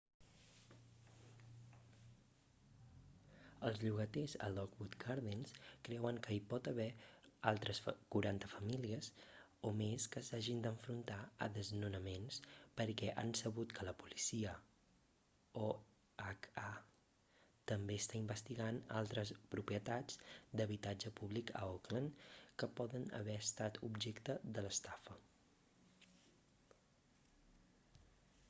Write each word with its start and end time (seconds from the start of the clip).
els 3.67 3.75
llogaters 3.81 4.33
a 4.45 4.47
lockwood 4.53 4.95
gardens 5.03 5.51
creuen 5.87 6.19
que 6.27 6.37
hi 6.37 6.39
pot 6.53 6.69
haver 6.71 6.87
altres 7.51 7.81
40 8.15 8.49
famílies 8.53 9.09
o 9.69 9.73
més 9.81 10.07
que 10.15 10.23
s'hagin 10.29 10.63
d'enfrontar 10.65 11.19
a 11.45 11.49
desnonaments 11.59 12.39
perquè 12.81 13.11
han 13.23 13.35
sabut 13.41 13.75
que 13.79 13.85
la 13.89 13.95
policia 14.03 14.55
oha 15.67 16.65
també 17.73 17.97
està 18.05 18.19
investigant 18.21 18.83
altres 19.03 19.33
propietats 19.55 20.19
d'habitatge 20.61 21.11
públic 21.21 21.53
a 21.61 21.65
oakland 21.75 22.25
que 22.63 22.73
poden 22.81 23.05
haver 23.21 23.37
estat 23.45 23.77
objecte 23.91 24.39
de 24.57 24.65
l'estafa 24.69 25.19